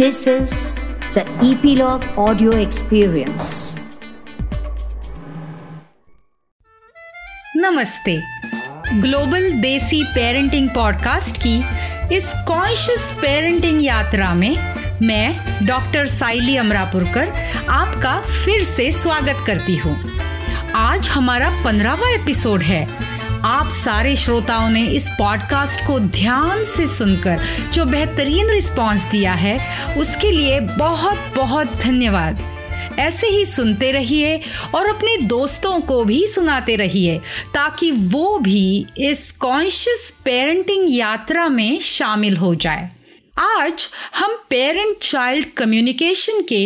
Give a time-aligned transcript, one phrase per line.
[0.00, 0.52] This is
[1.14, 3.78] the Epilogue Audio Experience.
[7.56, 8.22] नमस्ते।
[9.00, 11.64] Global desi parenting podcast की
[12.16, 17.28] इस कॉन्शियस पेरेंटिंग यात्रा में मैं, डॉक्टर साइली अमरापुरकर,
[17.70, 20.20] आपका फिर से स्वागत करती हूँ।
[20.74, 23.10] आज हमारा पंद्रहवा एपिसोड है।
[23.44, 29.86] आप सारे श्रोताओं ने इस पॉडकास्ट को ध्यान से सुनकर जो बेहतरीन रिस्पांस दिया है,
[29.96, 32.58] उसके लिए बहुत बहुत धन्यवाद।
[32.98, 34.40] ऐसे ही सुनते रहिए
[34.74, 37.18] और अपने दोस्तों को भी सुनाते रहिए,
[37.54, 42.88] ताकि वो भी इस कॉन्शियस पेरेंटिंग यात्रा में शामिल हो जाए।
[43.38, 46.62] आज हम पेरेंट चाइल्ड कम्युनिकेशन के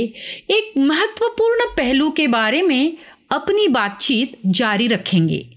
[0.51, 2.97] एक महत्वपूर्ण पहलू के बारे में
[3.31, 5.54] अपनी बातचीत जारी रखेंगे।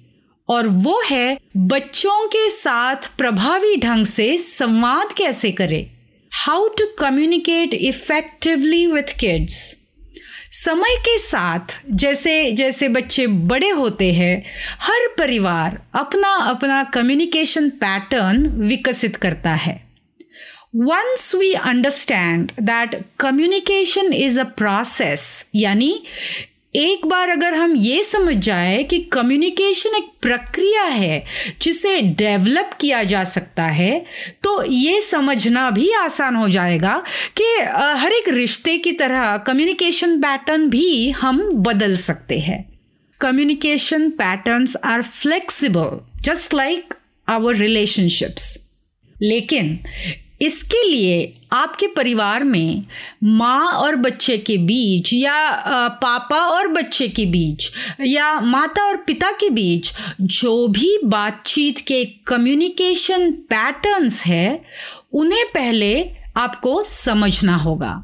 [0.49, 5.85] और वो है बच्चों के साथ प्रभावी ढंग से संवाद कैसे करें?
[6.31, 9.75] How to communicate effectively with kids
[10.51, 11.59] समय के साथ,
[11.91, 14.45] जैसे जैसे बच्चे बड़े होते हैं,
[14.81, 19.75] हर परिवार अपना अपना कम्युनिकेशन पैटर्न विकसित करता है।
[20.75, 26.03] Once we understand that communication is a process यानी
[26.77, 31.25] एक बार अगर हम ये समझ जाए कि कम्युनिकेशन एक प्रक्रिया है
[31.61, 34.05] जिसे डेवलप किया जा सकता है
[34.43, 37.03] तो ये समझना भी आसान हो जाएगा
[37.37, 42.79] कि हर एक रिश्ते की तरह कम्युनिकेशन पैटर्न भी हम बदल सकते हैं।
[43.21, 46.93] Communication patterns are flexible just like
[47.29, 48.67] our relationships
[49.21, 49.79] लेकिन
[50.41, 52.83] इसके लिए आपके परिवार में
[53.23, 55.51] माँ और बच्चे के बीच या
[55.87, 57.71] पापा और बच्चे के बीच
[58.01, 64.65] या माता और पिता के बीच जो भी बातचीत के कम्युनिकेशन पैटर्न्स है,
[65.13, 68.03] उन्हें पहले आपको समझना होगा।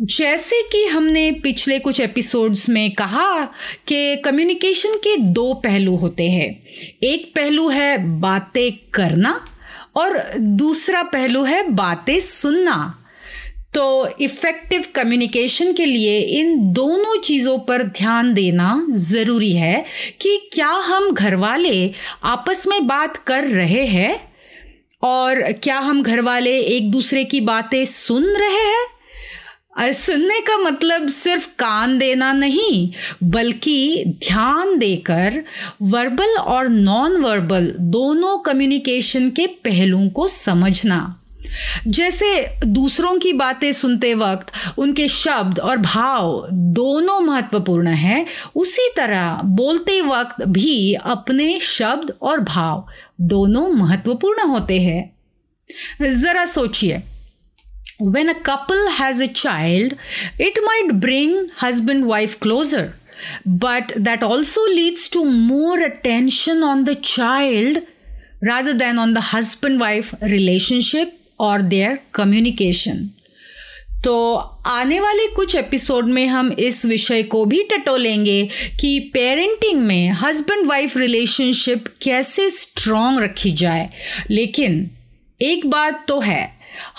[0.00, 3.44] जैसे कि हमने पिछले कुछ एपिसोड्स में कहा
[3.86, 6.62] कि कम्युनिकेशन के दो पहलू होते हैं।
[7.02, 9.48] एक पहलू है बातें करना
[9.96, 12.98] और दूसरा पहलू है बातें सुनना।
[13.74, 19.84] तो इफ़ेक्टिव कम्युनिकेशन के लिए इन दोनों चीज़ों पर ध्यान देना ज़रूरी है
[20.20, 21.90] कि क्या हम घर वाले
[22.24, 24.32] आपस में बात कर रहे हैं
[25.02, 28.91] और क्या हम घर वाले एक दूसरे की बातें सुन रहे हैं?
[29.76, 35.42] सुनने का मतलब सिर्फ़ कान देना नहीं, बल्कि ध्यान देकर
[35.82, 41.18] वर्बल और नॉन वर्बल दोनों कम्युनिकेशन के पहलुओं को समझना।
[41.86, 49.40] जैसे दूसरों की बातें सुनते वक्त उनके शब्द और भाव दोनों महत्वपूर्ण हैं, उसी तरह
[49.44, 52.86] बोलते वक्त भी अपने शब्द और भाव
[53.20, 55.16] दोनों महत्वपूर्ण होते हैं।
[56.12, 57.02] ज़रा सोचिए
[58.02, 59.94] when a couple has a child,
[60.38, 62.94] it might bring husband wife closer,
[63.46, 67.82] but that also leads to more attention on the child
[68.42, 73.10] rather than on the husband wife relationship or their communication.
[74.04, 74.14] तो
[74.66, 78.42] आने वाले कुछ episode में हम इस विषय को भी टटोलेंगे
[78.80, 83.88] कि पेरेंटिंग में हस्बैंड वाइफ रिलेशनशिप कैसे स्ट्रॉन्ग रखी जाए
[84.30, 84.90] लेकिन
[85.40, 86.42] एक बात तो है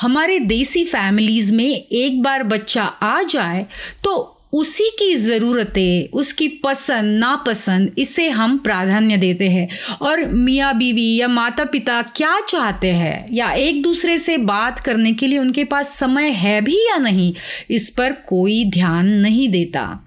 [0.01, 3.65] हमारे देसी फैमिलीज़ में एक बार बच्चा आ जाए
[4.03, 9.69] तो उसी की ज़रूरतें, उसकी पसंद, नापसंद, इसे हम प्राधान्य देते हैं।
[10.01, 13.27] और मियाँ बीवी या माता पिता क्या चाहते हैं?
[13.31, 17.33] या एक दूसरे से बात करने के लिए उनके पास समय है भी या नहीं?
[17.71, 20.02] इस पर कोई ध्यान नहीं देता।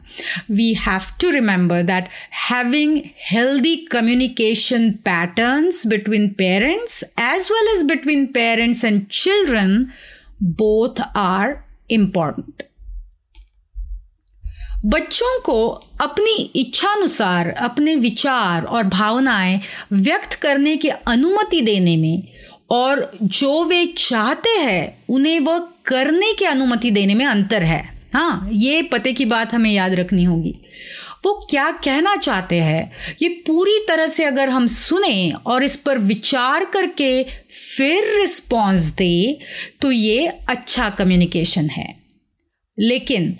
[0.48, 8.32] We have to remember that having healthy communication patterns between parents as well as between
[8.32, 9.92] parents and children
[10.40, 12.62] both are important
[14.84, 19.60] बच्चों को अपनी इच्छानुसार अपने विचार और भावनाएँ
[19.92, 22.22] व्यक्त करने की अनुमति देने में
[22.70, 28.48] और जो वे चाहते हैं उन्हें वह करने की अनुमति देने में अंतर है हाँ
[28.52, 30.54] ये पते की बात हमें याद रखनी होगी।
[31.24, 32.92] वो क्या कहना चाहते हैं?
[33.22, 37.22] ये पूरी तरह से अगर हम सुने और इस पर विचार करके
[37.76, 39.38] फिर रिस्पॉन्स दे
[39.82, 41.94] तो ये अच्छा कम्युनिकेशन है।
[42.78, 43.36] लेकिन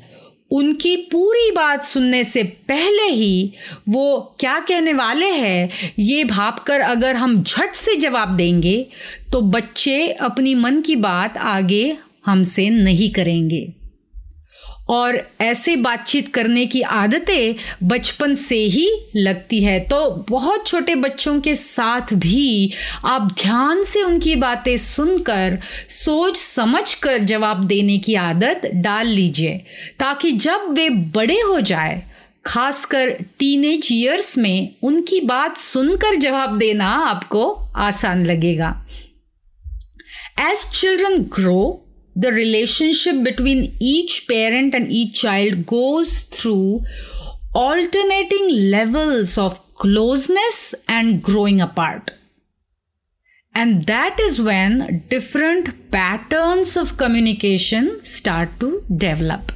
[0.50, 3.52] उनकी पूरी बात सुनने से पहले ही
[3.88, 5.68] वो क्या कहने वाले हैं,
[5.98, 8.76] ये भापकर अगर हम झट से जवाब देंगे
[9.32, 11.96] तो बच्चे अपनी मन की बात आगे
[12.26, 13.66] हमसे नहीं करेंगे।
[14.88, 21.40] और ऐसे बातचीत करने की आदतें बचपन से ही लगती है। तो बहुत छोटे बच्चों
[21.40, 22.72] के साथ भी
[23.04, 29.64] आप ध्यान से उनकी बातें सुनकर, सोच समझ कर जवाब देने की आदत डाल लीजिए,
[29.98, 32.02] ताकि जब वे बड़े हो जाए,
[32.46, 38.86] खासकर टीनेज ईयर्स में उनकी बात सुनकर जवाब देना आपको आसान लगेगा।
[40.40, 41.82] As children grow
[42.16, 46.80] the relationship between each parent and each child goes through
[47.54, 52.10] alternating levels of closeness and growing apart.
[53.54, 59.52] And that is when different patterns of communication start to develop.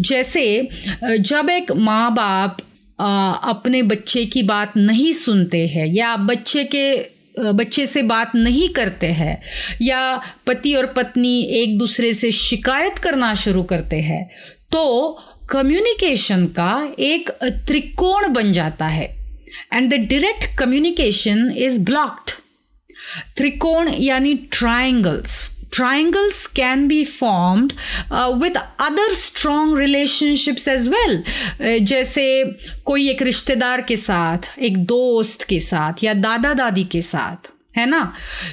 [0.00, 0.68] जैसे
[1.02, 2.60] जब एक माँ बाप
[3.00, 9.06] अपने बच्चे की बात नहीं सुनते हैं या बच्चे के बच्चे से बात नहीं करते
[9.06, 9.42] हैं
[9.82, 14.30] या पति और पत्नी एक दूसरे से शिकायत करना शुरू करते हैं
[14.72, 15.10] तो
[15.50, 19.06] कम्युनिकेशन का एक त्रिकोण बन जाता है।
[19.72, 22.30] And the direct communication is blocked
[23.36, 27.74] त्रिकोण यानी triangles triangles can be formed
[28.10, 31.18] uh, with other strong relationships as well.
[31.18, 32.24] Uh, जैसे
[32.84, 37.86] कोई एक रिश्तेदार के साथ एक दोस्त के साथ या दादा दादी के साथ है
[37.86, 38.00] ना?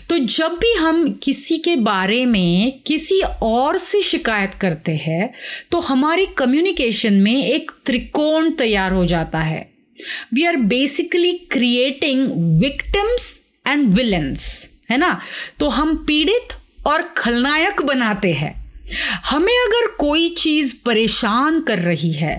[0.09, 5.33] तो जब भी हम किसी के बारे में किसी और से शिकायत करते हैं
[5.71, 9.61] तो हमारी कम्युनिकेशन में एक त्रिकोण तैयार हो जाता है।
[10.33, 12.27] We are basically creating
[12.61, 15.19] victims and villains है ना?
[15.59, 16.53] तो हम पीड़ित
[16.85, 18.53] और खलनायक बनाते हैं।
[19.25, 22.35] हमें अगर कोई चीज़ परेशान कर रही है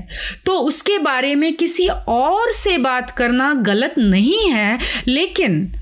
[0.47, 4.79] तो उसके बारे में किसी और से बात करना गलत नहीं है,
[5.09, 5.73] लेकिन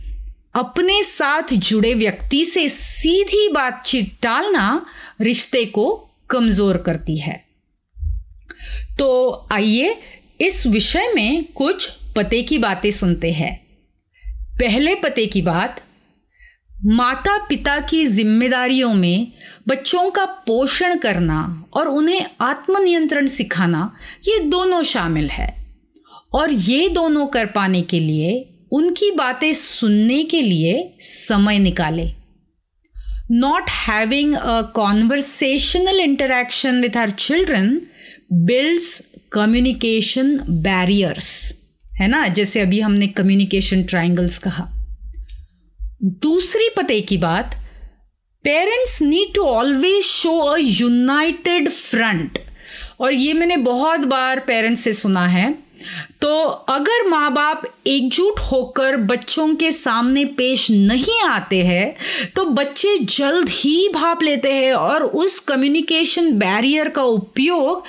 [0.55, 4.87] अपने साथ जुड़े व्यक्ति से सीधी बातचीत टालना
[5.20, 5.87] रिश्ते को
[6.31, 7.43] कमज़ोर करती है।
[8.99, 9.96] तो आइए
[10.40, 13.56] इस विषय में कुछ पते की बातें सुनते हैं।
[14.58, 15.81] पहले पते की बात
[16.87, 19.33] माता पिता की जिम्मेदारियों में
[19.69, 23.97] बच्चों का पोषण करना और उन्हें आत्मनियंत्रण सिखाना,
[24.29, 25.67] ये दोनों शामिल है।
[26.33, 32.11] और ये दोनों कर पाने के लिए, उनकी बातें सुनने के लिए समय निकाले।
[33.31, 37.81] Not having a conversational interaction with our children
[38.33, 39.03] builds
[39.33, 41.53] communication barriers
[41.95, 42.29] है ना?
[42.29, 44.71] जैसे अभी हमने कम्युनिकेशन ट्राइंगल्स कहा।
[46.05, 47.55] दूसरी पते की बात
[48.45, 52.39] parents need to always show a united front
[53.01, 55.65] और ये मैंने बहुत बार पेरेंट्स से सुना है।
[56.21, 61.97] तो अगर माँ बाप एकजुट होकर बच्चों के सामने पेश नहीं आते हैं
[62.37, 67.85] तो बच्चे जल्द ही भाप लेते हैं और उस कम्युनिकेशन बैरियर का उपयोग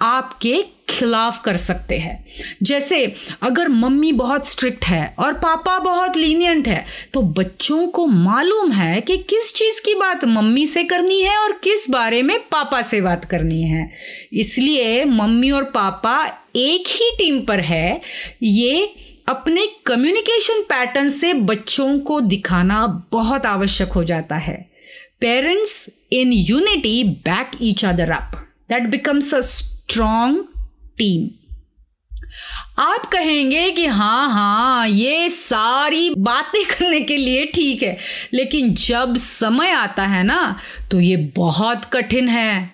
[0.00, 2.24] आपके खिलाफ कर सकते हैं।
[2.62, 8.72] जैसे, अगर मम्मी बहुत स्ट्रिक्ट है और पापा बहुत लीनियंट है तो बच्चों को मालूम
[8.72, 12.82] है कि किस चीज़ की बात मम्मी से करनी है और किस बारे में पापा
[12.82, 13.90] से बात करनी है।
[14.32, 16.24] इसलिए मम्मी और पापा
[16.56, 18.00] एक ही टीम पर है।
[18.42, 18.94] ये
[19.28, 24.70] अपने कम्युनिकेशन पैटर्न से बच्चों को दिखाना बहुत आवश्यक हो जाता है।
[25.20, 28.30] Parents in unity back each other up
[28.68, 29.40] that becomes a
[29.90, 30.44] strong
[30.98, 31.28] team
[32.78, 37.96] आप कहेंगे कि हाँ हाँ ये सारी बातें करने के लिए ठीक है,
[38.34, 40.56] लेकिन जब समय आता है ना
[40.90, 42.72] तो ये बहुत कठिन है।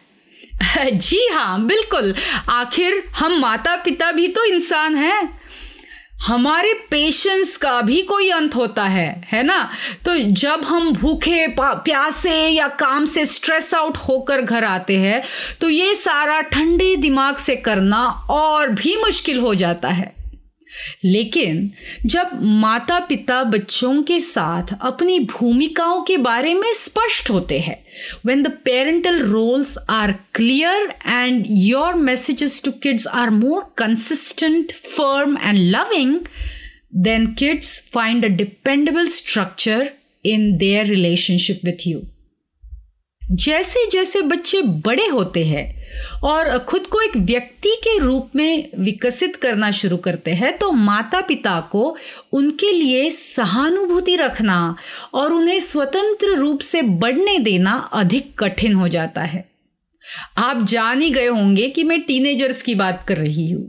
[0.90, 2.14] जी हाँ बिल्कुल।
[2.50, 5.22] आखिर हम माता पिता भी तो इंसान हैं।
[6.26, 9.70] हमारे पेशेंस का भी कोई अंत होता है है ना?
[10.04, 15.22] तो जब हम भूखे प्यासे या काम से स्ट्रेस आउट होकर घर आते हैं
[15.60, 20.13] तो ये सारा ठंडे दिमाग से करना और भी मुश्किल हो जाता है।
[21.04, 21.70] लेकिन
[22.06, 27.76] जब माता पिता बच्चों के साथ अपनी भूमिकाओं के बारे में स्पष्ट होते हैं
[28.26, 35.36] when the parental roles are clear and your messages to kids are more consistent firm
[35.42, 36.18] and loving
[37.04, 39.90] then kids find a dependable structure
[40.24, 42.02] in their relationship with you
[43.22, 45.73] जैसे जैसे बच्चे बड़े होते हैं
[46.24, 51.20] और खुद को एक व्यक्ति के रूप में विकसित करना शुरू करते हैं तो माता
[51.20, 51.96] पिता को
[52.32, 54.76] उनके लिए सहानुभूति रखना
[55.14, 59.44] और उन्हें स्वतंत्र रूप से बढ़ने देना अधिक कठिन हो जाता है।
[60.38, 63.64] आप जान ही गए होंगे कि मैं टीनेजर्स की बात कर रही हूँ।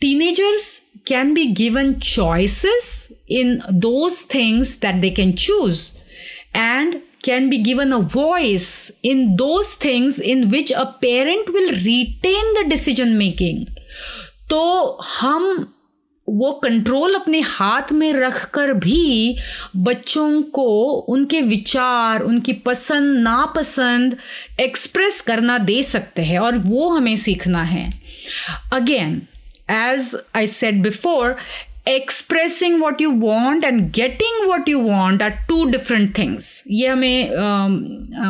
[0.00, 5.92] Teenagers can be given choices in those things that they can choose
[6.56, 12.54] and can be given a voice in those things in which a parent will retain
[12.54, 13.66] the decision making.
[14.50, 15.74] तो हम
[16.28, 19.36] वो control अपने हाथ में रख कर भी
[19.76, 24.16] बच्चों को उनके विचार, उनकी पसंद, नापसंद
[24.60, 28.00] एक्सप्रेस करना दे सकते हैं और वो हमें सीखना है।
[28.72, 29.22] Again
[29.70, 31.36] as I said before
[31.88, 37.30] expressing what you want and getting what you want are two different things ये हमें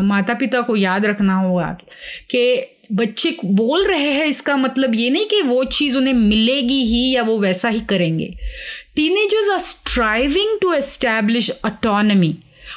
[0.03, 1.77] माता पिता को याद रखना होगा
[2.31, 2.43] कि
[2.93, 7.23] बच्चे बोल रहे हैं इसका मतलब ये नहीं कि वो चीज़ उन्हें मिलेगी ही या
[7.23, 8.27] वो वैसा ही करेंगे।
[8.97, 12.35] Teenagers are striving to establish autonomy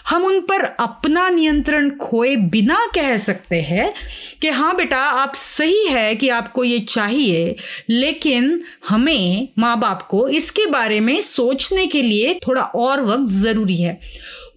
[0.07, 3.93] हम उन पर अपना नियंत्रण खोए बिना कह सकते हैं
[4.41, 7.55] कि हाँ बेटा, आप सही है कि आपको ये चाहिए,
[7.89, 13.77] लेकिन हमें माँ बाप को इसके बारे में सोचने के लिए थोड़ा और वक्त ज़रूरी
[13.77, 13.99] है।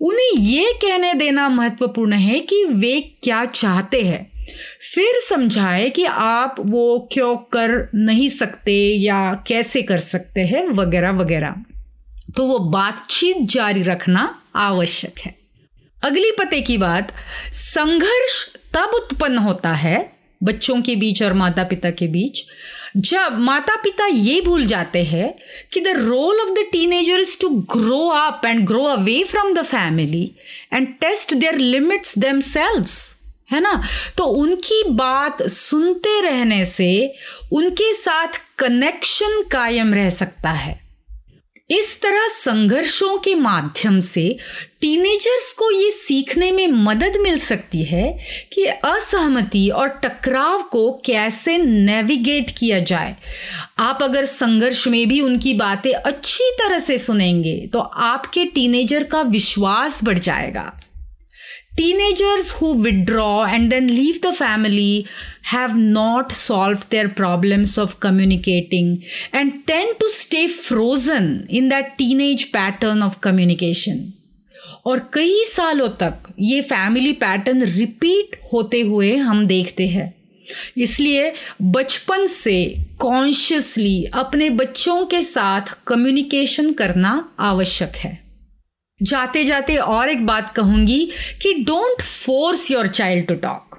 [0.01, 4.47] उन्हें ये कहने देना महत्वपूर्ण है कि वे क्या चाहते हैं।
[4.95, 11.11] फिर समझाए कि आप वो क्यों कर नहीं सकते या कैसे कर सकते हैं, वगैरह
[11.11, 11.55] वगैरह।
[12.37, 15.35] तो वो बातचीत जारी रखना आवश्यक है।
[16.05, 17.13] अगली पते की बात,
[17.53, 22.45] संघर्ष तब उत्पन्न होता है, बच्चों के बीच और माता पिता के बीच,
[22.97, 25.35] जब माता पिता ये भूल जाते हैं
[25.73, 29.63] कि the role of the teenager is to grow up and grow away from the
[29.63, 30.33] family
[30.73, 32.41] and test their limits them
[33.53, 33.83] है ना?
[34.19, 37.15] तो उनकी बात सुनते रहने से
[37.53, 40.84] उनके साथ कनेक्शन कायम रह सकता है।
[41.71, 44.37] इस तरह संघर्षों के माध्यम से
[44.81, 48.19] टीनेजर्स को ये सीखने में मदद मिल सकती है
[48.53, 53.17] कि असहमति और टकराव को कैसे नेविगेट किया जाए।
[53.79, 59.23] आप अगर संघर्ष में भी उनकी बातें अच्छी तरह से सुनेंगे तो आपके टीनेजर का
[59.23, 60.73] विश्वास बढ़ जाएगा।
[61.77, 65.09] Teenagers who withdraw and then leave the family
[65.45, 69.03] have not solved their problems of communicating
[69.33, 74.13] and tend to stay frozen in that teenage pattern of communication.
[74.87, 80.13] और कई सालों तक ये फैमिली पैटर्न रिपीट होते हुए हम देखते हैं
[80.79, 82.59] इसलिए बचपन से
[83.01, 88.24] कॉन्शियसली अपने बच्चों के साथ कम्युनिकेशन करना आवश्यक है
[89.05, 91.05] जाते जाते और एक बात कहूँगी
[91.43, 93.79] कि don't force your child to talk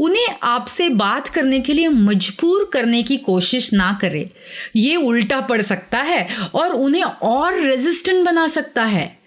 [0.00, 4.30] उन्हें आपसे बात करने के लिए मजबूर करने की कोशिश ना करें।
[4.76, 9.18] ये उल्टा पड़ सकता है और उन्हें और रेजिस्टेंट बना सकता है।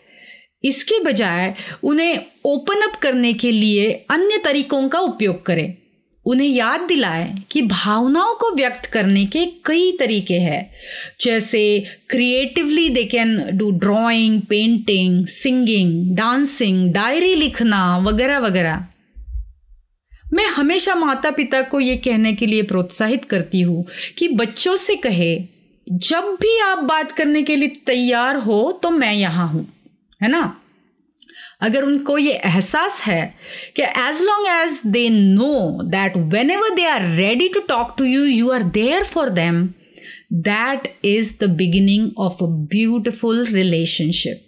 [0.64, 5.78] इसके बजाय उन्हें ओपन अप करने के लिए अन्य तरीकों का उपयोग करें।
[6.30, 10.72] उन्हें याद दिलाएँ कि भावनाओं को व्यक्त करने के कई तरीके हैं।
[11.22, 18.86] जैसे creatively they can do drawing painting singing dancing diary लिखना, वगैरह वगैरह।
[20.34, 23.86] मैं हमेशा माता पिता को ये कहने के लिए प्रोत्साहित करती हूँ
[24.18, 25.44] कि बच्चों से कहे,
[25.88, 29.68] जब भी आप बात करने के लिए तैयार हो तो मैं यहाँ हूँ।
[30.24, 30.59] है ना?
[31.62, 33.34] अगर उनको ये एहसास है
[33.76, 36.18] कि as long as they know that
[36.52, 39.66] whenever they are ready to talk to you you are there for them
[40.34, 44.46] that is the beginning of a beautiful relationship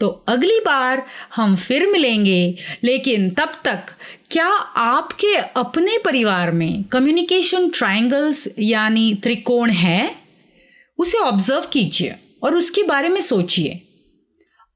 [0.00, 1.02] तो अगली बार
[1.36, 3.90] हम फिर मिलेंगे, लेकिन तब तक
[4.30, 10.16] क्या आपके अपने परिवार में कम्युनिकेशन ट्रायंगल्स यानी त्रिकोण है?
[10.98, 13.80] उसे ऑब्ज़र्व कीजिए और उसके बारे में सोचिए।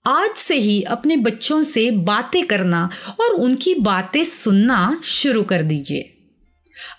[0.06, 2.88] आज से ही अपने बच्चों से बातें करना
[3.20, 6.12] और उनकी बातें सुनना शुरू कर दीजिए।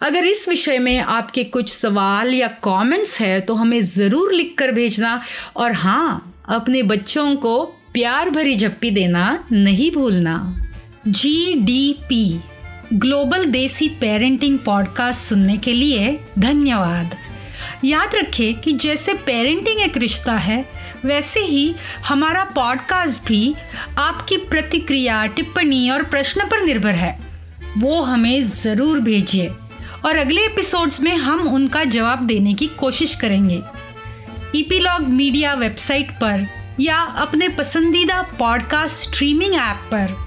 [0.02, 4.72] अगर इस विषय में आपके कुछ सवाल या कमेंट्स है तो हमें ज़रूर लिख कर
[4.72, 5.22] भेजना।
[5.56, 10.36] और हाँ अपने बच्चों को प्यार भरी झप्पी देना नहीं भूलना।
[11.08, 12.40] G D P
[12.94, 17.16] global desi parenting podcast सुनने के लिए धन्यवाद।
[17.86, 20.66] याद रखें कि जैसे पेरेंटिंग एक रिश्ता है
[21.08, 23.56] वैसे ही हमारा पॉडकास्ट भी
[23.98, 27.18] आपकी प्रतिक्रिया, टिप्पणी और प्रश्न पर निर्भर है।
[27.78, 29.48] वो हमें ज़रूर भेजिए
[30.06, 33.62] और अगले एपिसोड्स में हम उनका जवाब देने की कोशिश करेंगे।
[34.56, 36.48] ईपीलॉग मीडिया वेबसाइट पर
[36.80, 40.27] या अपने पसंदीदा पॉडकास्ट स्ट्रीमिंग ऐप पर।